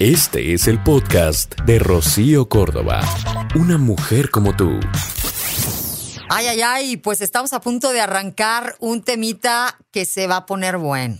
Este 0.00 0.54
es 0.54 0.66
el 0.66 0.82
podcast 0.82 1.54
de 1.60 1.78
Rocío 1.78 2.48
Córdoba. 2.48 3.00
Una 3.54 3.78
mujer 3.78 4.28
como 4.32 4.56
tú. 4.56 4.80
Ay, 6.28 6.48
ay, 6.48 6.62
ay, 6.62 6.96
pues 6.96 7.20
estamos 7.20 7.52
a 7.52 7.60
punto 7.60 7.92
de 7.92 8.00
arrancar 8.00 8.74
un 8.80 9.02
temita 9.02 9.78
que 9.92 10.04
se 10.04 10.26
va 10.26 10.38
a 10.38 10.46
poner 10.46 10.78
bueno. 10.78 11.18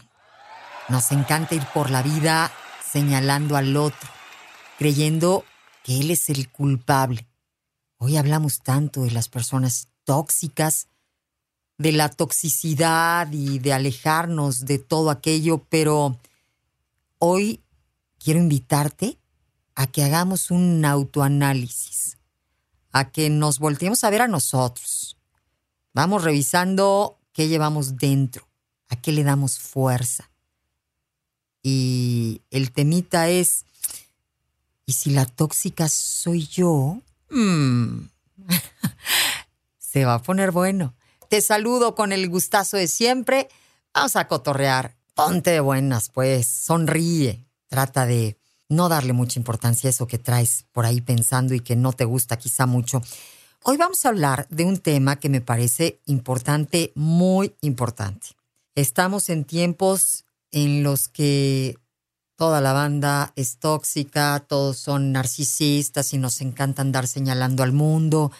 Nos 0.89 1.13
encanta 1.13 1.55
ir 1.55 1.63
por 1.73 1.91
la 1.91 2.03
vida 2.03 2.51
señalando 2.85 3.57
al 3.57 3.77
otro, 3.77 4.11
creyendo 4.77 5.45
que 5.84 6.00
él 6.00 6.11
es 6.11 6.29
el 6.29 6.50
culpable. 6.50 7.29
Hoy 7.98 8.16
hablamos 8.16 8.59
tanto 8.59 9.04
de 9.04 9.12
las 9.12 9.29
personas 9.29 9.86
tóxicas, 10.02 10.88
de 11.79 11.93
la 11.93 12.09
toxicidad 12.09 13.30
y 13.30 13.61
de 13.61 13.72
alejarnos 13.72 14.64
de 14.64 14.80
todo 14.80 15.11
aquello, 15.11 15.64
pero 15.70 16.18
hoy 17.20 17.64
quiero 18.25 18.41
invitarte 18.41 19.18
a 19.74 19.87
que 19.87 20.02
hagamos 20.02 20.51
un 20.51 20.82
autoanálisis, 20.87 22.16
a 22.91 23.10
que 23.10 23.28
nos 23.28 23.59
volteemos 23.59 24.02
a 24.02 24.10
ver 24.10 24.23
a 24.23 24.28
nosotros. 24.28 25.19
Vamos 25.92 26.24
revisando 26.24 27.18
qué 27.34 27.48
llevamos 27.48 27.98
dentro, 27.98 28.48
a 28.88 28.96
qué 28.96 29.12
le 29.12 29.24
damos 29.24 29.59
fuerza. 29.59 30.30
Y 31.62 32.41
el 32.51 32.73
temita 32.73 33.29
es, 33.29 33.66
¿y 34.87 34.95
si 34.95 35.10
la 35.10 35.27
tóxica 35.27 35.88
soy 35.91 36.46
yo? 36.46 37.02
Mm. 37.29 38.09
Se 39.79 40.06
va 40.06 40.15
a 40.15 40.23
poner 40.23 40.51
bueno. 40.51 40.95
Te 41.29 41.43
saludo 41.43 41.95
con 41.95 42.10
el 42.10 42.30
gustazo 42.30 42.79
de 42.79 42.88
siempre. 42.88 43.48
Vamos 43.93 44.16
a 44.16 44.29
cotorrear. 44.29 44.96
Ponte 45.15 45.51
de 45.51 45.60
buenas, 45.60 46.09
pues. 46.09 46.46
Sonríe. 46.46 47.45
Trata 47.74 48.06
de 48.06 48.38
no 48.69 48.88
darle 48.88 49.12
mucha 49.12 49.41
importancia 49.41 49.88
a 49.88 49.91
eso 49.91 50.06
que 50.06 50.16
traes 50.16 50.65
por 50.70 50.87
ahí 50.87 51.01
pensando 51.01 51.54
y 51.54 51.60
que 51.60 51.74
no 51.74 51.93
te 51.93 52.04
gusta 52.04 52.38
quizá 52.38 52.66
mucho. 52.66 53.02
Hoy 53.65 53.76
vamos 53.76 54.04
a 54.04 54.10
hablar 54.10 54.46
de 54.49 54.65
un 54.65 54.79
tema 54.79 55.16
que 55.16 55.29
me 55.29 55.40
parece 55.40 56.01
importante, 56.07 56.93
muy 56.95 57.57
importante. 57.62 58.29
Estamos 58.76 59.29
en 59.29 59.45
tiempos 59.45 60.24
en 60.52 60.84
los 60.84 61.09
que 61.09 61.76
toda 62.37 62.60
la 62.60 62.73
banda 62.73 63.32
es 63.34 63.59
tóxica, 63.59 64.44
todos 64.47 64.77
son 64.77 65.10
narcisistas 65.10 66.15
y 66.15 66.19
nos 66.19 66.43
encanta 66.43 66.81
andar 66.81 67.09
señalando 67.09 67.65
al 67.65 67.72
mundo. 67.72 68.31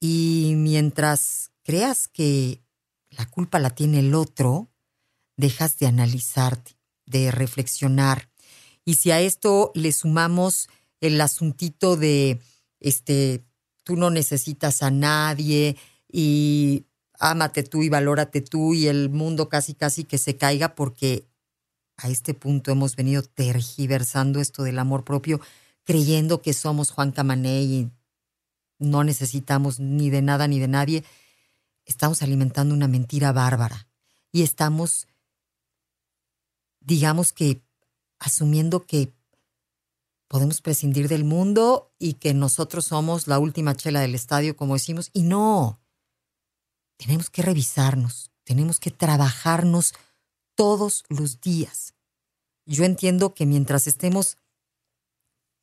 Y 0.00 0.54
mientras 0.56 1.52
creas 1.62 2.08
que 2.08 2.60
la 3.10 3.26
culpa 3.26 3.60
la 3.60 3.70
tiene 3.70 4.00
el 4.00 4.12
otro, 4.16 4.72
dejas 5.36 5.78
de 5.78 5.86
analizarte, 5.86 6.72
de 7.06 7.30
reflexionar. 7.30 8.31
Y 8.84 8.94
si 8.94 9.10
a 9.10 9.20
esto 9.20 9.72
le 9.74 9.92
sumamos 9.92 10.68
el 11.00 11.20
asuntito 11.20 11.96
de, 11.96 12.40
este, 12.80 13.44
tú 13.84 13.96
no 13.96 14.10
necesitas 14.10 14.82
a 14.82 14.90
nadie 14.90 15.76
y 16.08 16.84
ámate 17.18 17.62
tú 17.62 17.82
y 17.82 17.88
valórate 17.88 18.40
tú 18.40 18.74
y 18.74 18.88
el 18.88 19.10
mundo 19.10 19.48
casi 19.48 19.74
casi 19.74 20.04
que 20.04 20.18
se 20.18 20.36
caiga 20.36 20.74
porque 20.74 21.26
a 21.96 22.08
este 22.08 22.34
punto 22.34 22.72
hemos 22.72 22.96
venido 22.96 23.22
tergiversando 23.22 24.40
esto 24.40 24.64
del 24.64 24.78
amor 24.78 25.04
propio, 25.04 25.40
creyendo 25.84 26.42
que 26.42 26.52
somos 26.52 26.90
Juan 26.90 27.12
Camané 27.12 27.62
y 27.62 27.90
no 28.78 29.04
necesitamos 29.04 29.78
ni 29.78 30.10
de 30.10 30.22
nada 30.22 30.48
ni 30.48 30.58
de 30.58 30.68
nadie. 30.68 31.04
Estamos 31.84 32.22
alimentando 32.22 32.74
una 32.74 32.88
mentira 32.88 33.32
bárbara 33.32 33.88
y 34.32 34.42
estamos, 34.42 35.06
digamos 36.80 37.32
que, 37.32 37.62
asumiendo 38.22 38.86
que 38.86 39.12
podemos 40.28 40.62
prescindir 40.62 41.08
del 41.08 41.24
mundo 41.24 41.92
y 41.98 42.14
que 42.14 42.32
nosotros 42.32 42.86
somos 42.86 43.26
la 43.26 43.38
última 43.38 43.74
chela 43.74 44.00
del 44.00 44.14
estadio, 44.14 44.56
como 44.56 44.74
decimos, 44.74 45.10
y 45.12 45.24
no, 45.24 45.80
tenemos 46.96 47.28
que 47.28 47.42
revisarnos, 47.42 48.30
tenemos 48.44 48.80
que 48.80 48.90
trabajarnos 48.90 49.94
todos 50.54 51.04
los 51.08 51.40
días. 51.40 51.94
Yo 52.64 52.84
entiendo 52.84 53.34
que 53.34 53.44
mientras 53.44 53.86
estemos 53.86 54.38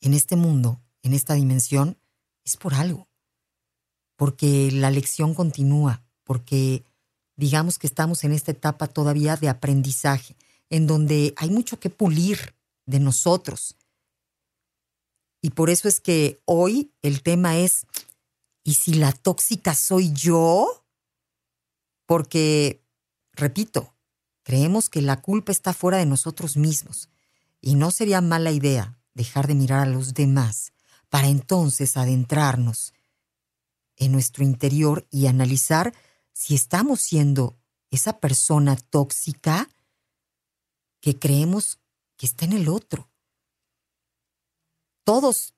en 0.02 0.14
este 0.14 0.36
mundo, 0.36 0.82
en 1.02 1.14
esta 1.14 1.34
dimensión, 1.34 1.98
es 2.44 2.58
por 2.58 2.74
algo, 2.74 3.08
porque 4.18 4.70
la 4.72 4.92
lección 4.92 5.34
continúa, 5.34 6.04
porque 6.26 6.84
digamos 7.38 7.80
que 7.80 7.88
estamos 7.88 8.24
en 8.26 8.34
esta 8.34 8.52
etapa 8.52 8.88
todavía 8.88 9.38
de 9.38 9.48
aprendizaje, 9.48 10.36
en 10.70 10.88
donde 10.88 11.34
hay 11.38 11.50
mucho 11.50 11.80
que 11.80 11.90
pulir 11.90 12.56
de 12.86 13.00
nosotros. 13.00 13.76
Y 15.42 15.52
por 15.52 15.70
eso 15.70 15.88
es 15.88 16.00
que 16.00 16.42
hoy 16.46 16.92
el 17.02 17.22
tema 17.24 17.58
es, 17.58 17.86
¿y 18.64 18.74
si 18.76 18.94
la 18.94 19.12
tóxica 19.12 19.74
soy 19.74 20.12
yo? 20.14 20.86
Porque, 22.06 22.84
repito, 23.34 23.94
creemos 24.44 24.90
que 24.90 25.02
la 25.02 25.22
culpa 25.22 25.52
está 25.52 25.74
fuera 25.74 25.98
de 25.98 26.06
nosotros 26.06 26.58
mismos 26.58 27.10
y 27.62 27.76
no 27.76 27.92
sería 27.92 28.22
mala 28.22 28.52
idea 28.52 29.00
dejar 29.14 29.48
de 29.48 29.56
mirar 29.56 29.80
a 29.80 29.92
los 29.92 30.14
demás 30.14 30.74
para 31.10 31.28
entonces 31.28 31.98
adentrarnos 31.98 32.94
en 33.98 34.12
nuestro 34.12 34.44
interior 34.44 35.06
y 35.12 35.28
analizar 35.28 35.94
si 36.34 36.56
estamos 36.56 37.02
siendo 37.02 37.58
esa 37.92 38.20
persona 38.20 38.76
tóxica 38.76 39.70
que 41.02 41.18
creemos 41.18 41.80
que 42.18 42.26
está 42.26 42.46
en 42.46 42.54
el 42.54 42.70
otro. 42.70 43.10
Todos, 45.04 45.54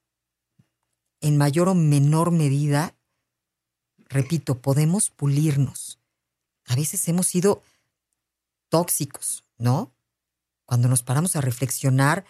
en 1.19 1.37
mayor 1.37 1.67
o 1.69 1.75
menor 1.75 2.31
medida, 2.31 2.95
repito, 4.09 4.61
podemos 4.61 5.09
pulirnos. 5.09 5.99
A 6.65 6.75
veces 6.75 7.07
hemos 7.07 7.27
sido 7.27 7.63
tóxicos, 8.69 9.43
¿no? 9.57 9.91
Cuando 10.65 10.87
nos 10.87 11.03
paramos 11.03 11.35
a 11.35 11.41
reflexionar, 11.41 12.25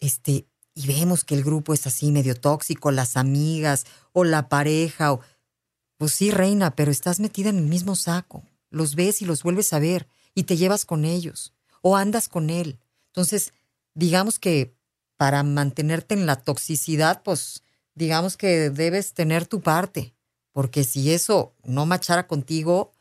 este, 0.00 0.46
y 0.74 0.86
vemos 0.86 1.24
que 1.24 1.34
el 1.34 1.44
grupo 1.44 1.74
es 1.74 1.86
así 1.86 2.10
medio 2.10 2.34
tóxico, 2.34 2.90
las 2.90 3.16
amigas 3.16 3.86
o 4.12 4.24
la 4.24 4.48
pareja 4.48 5.12
o 5.12 5.20
pues 5.96 6.12
sí, 6.12 6.32
reina, 6.32 6.74
pero 6.74 6.90
estás 6.90 7.20
metida 7.20 7.50
en 7.50 7.58
el 7.58 7.66
mismo 7.66 7.94
saco. 7.94 8.42
Los 8.70 8.96
ves 8.96 9.22
y 9.22 9.26
los 9.26 9.44
vuelves 9.44 9.72
a 9.72 9.78
ver 9.78 10.08
y 10.34 10.42
te 10.42 10.56
llevas 10.56 10.84
con 10.84 11.04
ellos 11.04 11.53
o 11.84 11.96
andas 11.96 12.28
con 12.28 12.48
él. 12.48 12.78
Entonces, 13.08 13.52
digamos 13.94 14.38
que 14.38 14.74
para 15.16 15.42
mantenerte 15.42 16.14
en 16.14 16.26
la 16.26 16.36
toxicidad, 16.36 17.22
pues 17.22 17.62
digamos 17.94 18.36
que 18.36 18.70
debes 18.70 19.12
tener 19.12 19.46
tu 19.46 19.60
parte, 19.60 20.14
porque 20.52 20.84
si 20.84 21.12
eso 21.12 21.54
no 21.62 21.84
machara 21.84 22.26
contigo, 22.26 22.92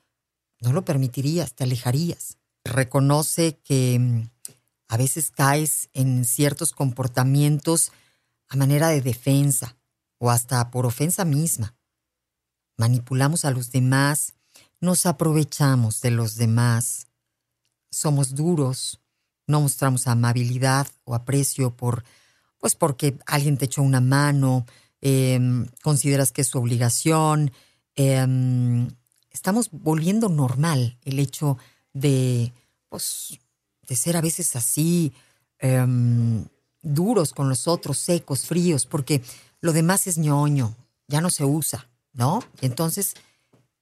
no 0.59 0.73
lo 0.73 0.83
permitirías, 0.83 1.53
te 1.53 1.63
alejarías. 1.63 2.37
Reconoce 2.63 3.57
que 3.63 3.97
mm, 3.99 4.29
a 4.89 4.97
veces 4.97 5.31
caes 5.31 5.89
en 5.93 6.25
ciertos 6.25 6.73
comportamientos 6.73 7.91
a 8.49 8.55
manera 8.57 8.89
de 8.89 9.01
defensa 9.01 9.77
o 10.17 10.29
hasta 10.29 10.69
por 10.71 10.85
ofensa 10.85 11.25
misma 11.25 11.75
manipulamos 12.77 13.45
a 13.45 13.51
los 13.51 13.71
demás, 13.71 14.33
nos 14.79 15.05
aprovechamos 15.05 16.01
de 16.01 16.11
los 16.11 16.35
demás, 16.35 17.07
somos 17.93 18.35
duros, 18.35 18.99
no 19.47 19.61
mostramos 19.61 20.07
amabilidad 20.07 20.87
o 21.03 21.15
aprecio 21.15 21.75
por, 21.75 22.03
pues 22.59 22.75
porque 22.75 23.17
alguien 23.25 23.57
te 23.57 23.65
echó 23.65 23.81
una 23.81 24.01
mano, 24.01 24.65
em, 25.01 25.67
consideras 25.81 26.31
que 26.31 26.41
es 26.41 26.47
su 26.47 26.59
obligación. 26.59 27.51
Em, 27.95 28.89
estamos 29.31 29.69
volviendo 29.71 30.29
normal 30.29 30.97
el 31.03 31.19
hecho 31.19 31.57
de, 31.93 32.53
pues, 32.89 33.39
de 33.87 33.95
ser 33.95 34.17
a 34.17 34.21
veces 34.21 34.55
así, 34.55 35.13
em, 35.59 36.45
duros 36.81 37.33
con 37.33 37.49
los 37.49 37.67
otros, 37.67 37.97
secos, 37.97 38.45
fríos, 38.45 38.85
porque 38.85 39.21
lo 39.61 39.73
demás 39.73 40.07
es 40.07 40.17
ñoño, 40.17 40.75
ya 41.07 41.21
no 41.21 41.29
se 41.29 41.45
usa. 41.45 41.87
¿no? 42.13 42.43
Entonces, 42.61 43.15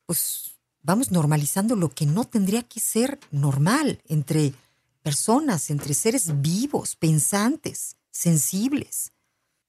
pues 0.05 0.50
vamos 0.83 1.11
normalizando 1.11 1.75
lo 1.75 1.89
que 1.89 2.05
no 2.05 2.25
tendría 2.25 2.63
que 2.63 2.79
ser 2.79 3.19
normal 3.31 4.01
entre 4.07 4.53
personas, 5.01 5.69
entre 5.69 5.93
seres 5.93 6.41
vivos, 6.41 6.95
pensantes, 6.95 7.95
sensibles. 8.11 9.11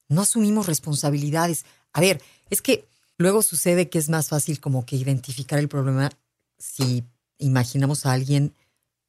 No 0.09 0.21
asumimos 0.21 0.67
responsabilidades. 0.67 1.65
A 1.91 2.01
ver, 2.01 2.21
es 2.49 2.61
que 2.61 2.85
luego 3.17 3.41
sucede 3.41 3.89
que 3.89 3.99
es 3.99 4.09
más 4.09 4.29
fácil 4.29 4.59
como 4.59 4.85
que 4.85 4.95
identificar 4.95 5.59
el 5.59 5.69
problema 5.69 6.11
si 6.57 7.03
imaginamos 7.37 8.05
a 8.05 8.13
alguien 8.13 8.53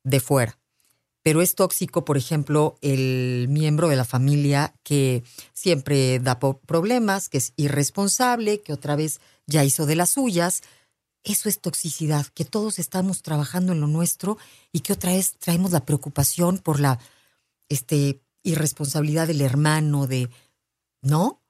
de 0.02 0.20
fuera. 0.20 0.58
Pero 1.22 1.40
es 1.40 1.54
tóxico, 1.54 2.04
por 2.04 2.18
ejemplo, 2.18 2.76
el 2.82 3.46
miembro 3.48 3.88
de 3.88 3.96
la 3.96 4.04
familia 4.04 4.74
que 4.82 5.24
siempre 5.54 6.18
da 6.18 6.38
problemas, 6.38 7.30
que 7.30 7.38
es 7.38 7.54
irresponsable, 7.56 8.60
que 8.60 8.74
otra 8.74 8.94
vez 8.94 9.20
ya 9.46 9.64
hizo 9.64 9.86
de 9.86 9.96
las 9.96 10.10
suyas. 10.10 10.62
Eso 11.24 11.48
es 11.48 11.60
toxicidad, 11.60 12.26
que 12.26 12.44
todos 12.44 12.78
estamos 12.78 13.22
trabajando 13.22 13.72
en 13.72 13.80
lo 13.80 13.86
nuestro 13.86 14.36
y 14.72 14.80
que 14.80 14.92
otra 14.92 15.12
vez 15.12 15.36
traemos 15.38 15.72
la 15.72 15.84
preocupación 15.84 16.58
por 16.58 16.80
la, 16.80 17.00
este, 17.68 18.20
irresponsabilidad 18.42 19.26
del 19.26 19.40
hermano, 19.40 20.06
de, 20.06 20.28
¿no? 21.00 21.40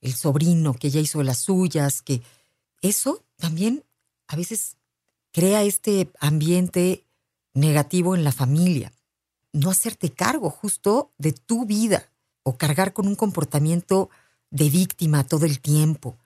El 0.00 0.14
sobrino 0.14 0.74
que 0.74 0.90
ya 0.90 1.00
hizo 1.00 1.22
las 1.22 1.38
suyas, 1.38 2.02
que 2.02 2.22
eso 2.82 3.24
también 3.36 3.84
a 4.28 4.36
veces 4.36 4.76
crea 5.32 5.62
este 5.62 6.10
ambiente 6.20 7.04
negativo 7.54 8.14
en 8.14 8.24
la 8.24 8.32
familia. 8.32 8.92
No 9.52 9.70
hacerte 9.70 10.10
cargo 10.10 10.50
justo 10.50 11.12
de 11.18 11.32
tu 11.32 11.64
vida 11.64 12.10
o 12.42 12.56
cargar 12.56 12.92
con 12.92 13.06
un 13.06 13.14
comportamiento 13.14 14.10
de 14.50 14.68
víctima 14.68 15.24
todo 15.24 15.46
el 15.46 15.60
tiempo. 15.60 16.18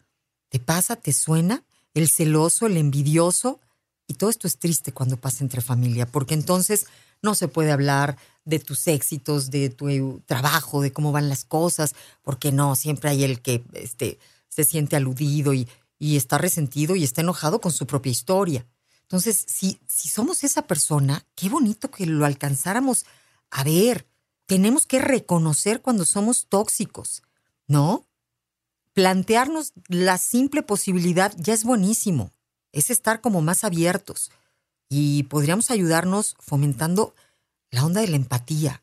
¿Te 0.48 0.58
pasa? 0.58 0.96
¿Te 0.96 1.12
suena? 1.12 1.64
El 1.96 2.10
celoso, 2.10 2.66
el 2.66 2.76
envidioso. 2.76 3.58
Y 4.06 4.14
todo 4.14 4.28
esto 4.28 4.46
es 4.46 4.58
triste 4.58 4.93
cuando 4.93 5.16
pasa 5.16 5.43
entre 5.43 5.62
familia, 5.62 6.06
porque 6.06 6.34
entonces 6.34 6.87
no 7.22 7.34
se 7.34 7.48
puede 7.48 7.72
hablar 7.72 8.19
de 8.44 8.58
tus 8.58 8.87
éxitos, 8.87 9.50
de 9.50 9.70
tu 9.70 10.20
trabajo, 10.26 10.82
de 10.82 10.93
cómo 10.93 11.10
van 11.10 11.31
las 11.31 11.44
cosas, 11.44 11.94
porque 12.22 12.52
no, 12.52 12.76
siempre 12.76 13.08
hay 13.10 13.25
el 13.25 13.40
que 13.40 13.64
este, 13.72 14.19
se 14.48 14.64
siente 14.64 14.94
aludido 14.94 15.54
y, 15.54 15.66
y 15.98 16.16
está 16.16 16.37
resentido 16.37 16.94
y 16.94 17.02
está 17.02 17.22
enojado 17.22 17.60
con 17.60 17.72
su 17.72 17.87
propia 17.87 18.12
historia. 18.12 18.66
Entonces, 19.02 19.44
si, 19.49 19.81
si 19.87 20.08
somos 20.08 20.44
esa 20.44 20.66
persona, 20.66 21.25
qué 21.34 21.49
bonito 21.49 21.90
que 21.90 22.04
lo 22.04 22.26
alcanzáramos 22.26 23.06
a 23.50 23.64
ver. 23.64 24.06
Tenemos 24.46 24.87
que 24.87 24.99
reconocer 25.00 25.81
cuando 25.81 26.04
somos 26.04 26.46
tóxicos, 26.49 27.22
¿no? 27.66 28.06
Plantearnos 28.96 29.75
la 29.88 30.16
simple 30.16 30.62
posibilidad 30.62 31.31
ya 31.37 31.52
es 31.52 31.64
buenísimo. 31.64 32.31
Es 32.72 32.88
estar 32.88 33.20
como 33.20 33.43
más 33.43 33.62
abiertos. 33.62 34.31
Y 34.88 35.25
podríamos 35.25 35.70
ayudarnos 35.70 36.34
fomentando 36.38 37.14
la 37.70 37.84
onda 37.84 38.00
de 38.00 38.08
la 38.08 38.16
empatía. 38.16 38.82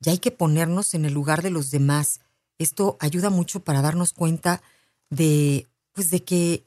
Ya 0.00 0.12
hay 0.12 0.16
que 0.16 0.30
ponernos 0.30 0.94
en 0.94 1.04
el 1.04 1.12
lugar 1.12 1.42
de 1.42 1.50
los 1.50 1.70
demás. 1.70 2.20
Esto 2.56 2.96
ayuda 2.98 3.28
mucho 3.28 3.60
para 3.60 3.82
darnos 3.82 4.14
cuenta 4.14 4.62
de, 5.10 5.68
pues 5.92 6.08
de 6.08 6.24
que 6.24 6.64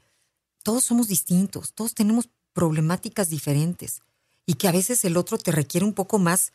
todos 0.62 0.84
somos 0.84 1.08
distintos, 1.08 1.74
todos 1.74 1.96
tenemos 1.96 2.30
problemáticas 2.54 3.31
diferentes 3.31 4.04
y 4.46 4.54
que 4.54 4.68
a 4.68 4.72
veces 4.72 5.04
el 5.06 5.18
otro 5.18 5.40
te 5.40 5.52
requiere 5.52 5.88
un 5.88 5.94
poco 5.94 6.20
más, 6.20 6.54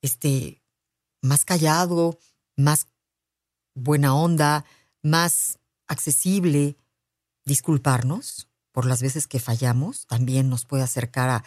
este, 0.00 0.62
más 1.20 1.44
callado, 1.44 2.18
más 2.56 2.86
buena 3.74 4.14
onda, 4.14 4.64
más 5.02 5.58
accesible. 5.86 6.76
Disculparnos 7.44 8.48
por 8.72 8.86
las 8.86 9.02
veces 9.02 9.26
que 9.26 9.40
fallamos 9.40 10.06
también 10.06 10.48
nos 10.48 10.64
puede 10.64 10.82
acercar 10.82 11.30
a, 11.30 11.44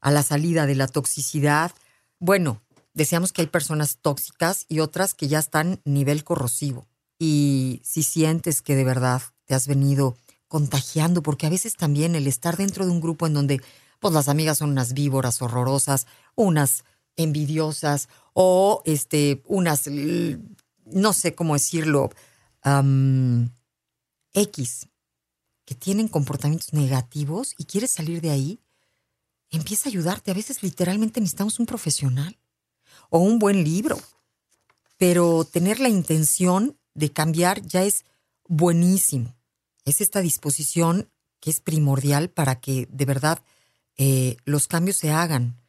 a 0.00 0.10
la 0.10 0.22
salida 0.22 0.66
de 0.66 0.74
la 0.74 0.88
toxicidad. 0.88 1.72
Bueno, 2.18 2.60
deseamos 2.94 3.32
que 3.32 3.42
hay 3.42 3.46
personas 3.46 3.98
tóxicas 4.00 4.66
y 4.68 4.80
otras 4.80 5.14
que 5.14 5.28
ya 5.28 5.38
están 5.38 5.80
nivel 5.84 6.24
corrosivo. 6.24 6.86
Y 7.18 7.80
si 7.84 8.02
sientes 8.02 8.62
que 8.62 8.74
de 8.74 8.84
verdad 8.84 9.22
te 9.46 9.54
has 9.54 9.66
venido 9.66 10.16
contagiando, 10.48 11.22
porque 11.22 11.46
a 11.46 11.50
veces 11.50 11.76
también 11.76 12.14
el 12.14 12.26
estar 12.26 12.56
dentro 12.56 12.84
de 12.84 12.90
un 12.90 13.00
grupo 13.00 13.26
en 13.26 13.34
donde 13.34 13.60
pues 13.98 14.12
las 14.14 14.28
amigas 14.28 14.58
son 14.58 14.70
unas 14.70 14.92
víboras 14.92 15.40
horrorosas, 15.42 16.06
unas 16.34 16.84
envidiosas 17.16 18.08
o 18.34 18.82
este 18.84 19.42
unas 19.46 19.88
no 20.84 21.12
sé 21.12 21.34
cómo 21.34 21.54
decirlo 21.54 22.10
X 24.32 24.88
que 25.64 25.74
tienen 25.74 26.08
comportamientos 26.08 26.72
negativos 26.72 27.54
y 27.58 27.64
quieres 27.64 27.90
salir 27.90 28.20
de 28.20 28.30
ahí, 28.30 28.60
empieza 29.50 29.88
a 29.88 29.90
ayudarte. 29.90 30.30
A 30.30 30.34
veces 30.34 30.62
literalmente 30.62 31.20
necesitamos 31.20 31.58
un 31.58 31.66
profesional 31.66 32.38
o 33.10 33.18
un 33.18 33.38
buen 33.38 33.64
libro, 33.64 33.98
pero 34.96 35.44
tener 35.44 35.80
la 35.80 35.88
intención 35.88 36.78
de 36.94 37.12
cambiar 37.12 37.62
ya 37.62 37.84
es 37.84 38.04
buenísimo. 38.48 39.36
Es 39.84 40.00
esta 40.00 40.20
disposición 40.20 41.10
que 41.40 41.50
es 41.50 41.60
primordial 41.60 42.30
para 42.30 42.60
que 42.60 42.88
de 42.90 43.04
verdad 43.04 43.42
eh, 43.96 44.36
los 44.44 44.68
cambios 44.68 44.96
se 44.96 45.10
hagan. 45.10 45.60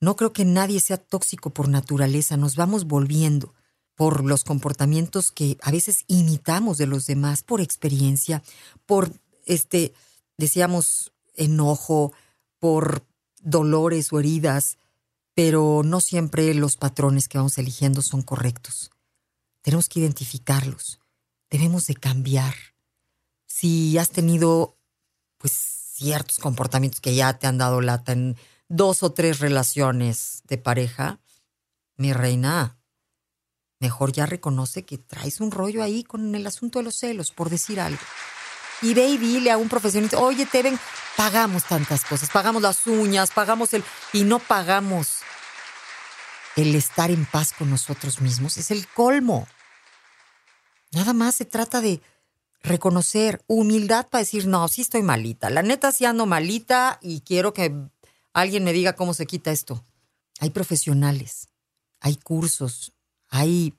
No 0.00 0.16
creo 0.16 0.32
que 0.32 0.44
nadie 0.44 0.80
sea 0.80 0.98
tóxico 0.98 1.50
por 1.50 1.68
naturaleza, 1.68 2.36
nos 2.36 2.54
vamos 2.54 2.86
volviendo 2.86 3.54
por 3.96 4.24
los 4.24 4.44
comportamientos 4.44 5.32
que 5.32 5.56
a 5.62 5.70
veces 5.70 6.04
imitamos 6.06 6.78
de 6.78 6.86
los 6.86 7.06
demás, 7.06 7.42
por 7.42 7.60
experiencia, 7.60 8.42
por, 8.84 9.10
este, 9.46 9.94
decíamos, 10.36 11.12
enojo, 11.34 12.12
por 12.58 13.04
dolores 13.40 14.12
o 14.12 14.20
heridas, 14.20 14.76
pero 15.34 15.82
no 15.84 16.00
siempre 16.00 16.52
los 16.54 16.76
patrones 16.76 17.26
que 17.26 17.38
vamos 17.38 17.58
eligiendo 17.58 18.02
son 18.02 18.22
correctos. 18.22 18.90
Tenemos 19.62 19.88
que 19.88 20.00
identificarlos, 20.00 21.00
debemos 21.50 21.86
de 21.86 21.94
cambiar. 21.94 22.54
Si 23.46 23.96
has 23.96 24.10
tenido, 24.10 24.76
pues, 25.38 25.52
ciertos 25.52 26.38
comportamientos 26.38 27.00
que 27.00 27.14
ya 27.14 27.38
te 27.38 27.46
han 27.46 27.56
dado 27.56 27.80
lata 27.80 28.12
en 28.12 28.36
dos 28.68 29.02
o 29.02 29.12
tres 29.12 29.40
relaciones 29.40 30.42
de 30.46 30.58
pareja, 30.58 31.20
mi 31.96 32.12
reina, 32.12 32.78
mejor 33.80 34.12
ya 34.12 34.26
reconoce 34.26 34.84
que 34.84 34.98
traes 34.98 35.40
un 35.40 35.50
rollo 35.50 35.82
ahí 35.82 36.04
con 36.04 36.34
el 36.34 36.46
asunto 36.46 36.78
de 36.78 36.84
los 36.84 36.96
celos, 36.96 37.30
por 37.30 37.50
decir 37.50 37.80
algo. 37.80 38.00
Y 38.82 38.94
ve 38.94 39.06
y 39.06 39.16
dile 39.18 39.50
a 39.50 39.56
un 39.56 39.68
profesionista, 39.68 40.18
oye, 40.18 40.46
te 40.46 40.62
ven, 40.62 40.78
pagamos 41.16 41.64
tantas 41.64 42.04
cosas, 42.04 42.30
pagamos 42.30 42.62
las 42.62 42.86
uñas, 42.86 43.30
pagamos 43.30 43.72
el... 43.74 43.82
y 44.12 44.24
no 44.24 44.38
pagamos 44.38 45.20
el 46.56 46.74
estar 46.74 47.10
en 47.10 47.24
paz 47.26 47.52
con 47.52 47.70
nosotros 47.70 48.20
mismos. 48.20 48.56
Es 48.56 48.70
el 48.70 48.86
colmo. 48.88 49.46
Nada 50.92 51.12
más 51.12 51.34
se 51.34 51.44
trata 51.44 51.80
de 51.80 52.00
reconocer 52.62 53.42
humildad 53.46 54.08
para 54.08 54.22
decir, 54.22 54.46
no, 54.46 54.66
sí 54.68 54.82
estoy 54.82 55.02
malita. 55.02 55.50
La 55.50 55.62
neta 55.62 55.92
sí 55.92 56.04
ando 56.04 56.26
malita 56.26 56.98
y 57.02 57.20
quiero 57.20 57.52
que 57.52 57.74
alguien 58.32 58.64
me 58.64 58.72
diga 58.72 58.94
cómo 58.94 59.14
se 59.14 59.26
quita 59.26 59.52
esto. 59.52 59.84
Hay 60.40 60.50
profesionales, 60.50 61.48
hay 62.00 62.16
cursos, 62.16 62.92
hay 63.28 63.74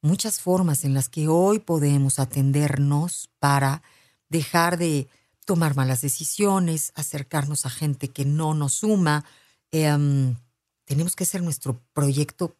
muchas 0.00 0.40
formas 0.40 0.84
en 0.84 0.94
las 0.94 1.08
que 1.08 1.28
hoy 1.28 1.58
podemos 1.60 2.18
atendernos 2.18 3.30
para 3.38 3.82
dejar 4.28 4.76
de 4.78 5.08
tomar 5.44 5.76
malas 5.76 6.00
decisiones, 6.00 6.92
acercarnos 6.94 7.66
a 7.66 7.70
gente 7.70 8.08
que 8.08 8.24
no 8.24 8.54
nos 8.54 8.74
suma. 8.74 9.24
Em, 9.70 10.36
tenemos 10.84 11.16
que 11.16 11.24
ser 11.24 11.42
nuestro 11.42 11.80
proyecto 11.92 12.56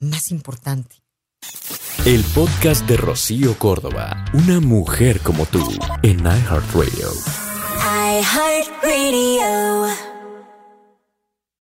más 0.00 0.30
importante. 0.30 0.96
El 2.04 2.24
podcast 2.24 2.86
de 2.86 2.96
Rocío 2.96 3.58
Córdoba, 3.58 4.24
una 4.32 4.60
mujer 4.60 5.20
como 5.20 5.46
tú, 5.46 5.60
en 6.02 6.18
iHeartRadio. 6.20 7.10
iHeartRadio. 8.20 10.11